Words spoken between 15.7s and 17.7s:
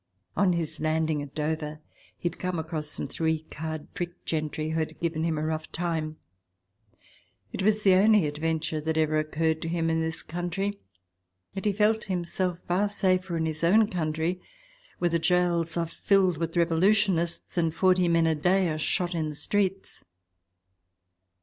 are filled with revolutionists